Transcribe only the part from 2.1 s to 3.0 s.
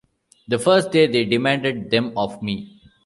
of me.